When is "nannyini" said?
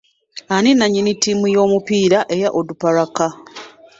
0.75-1.13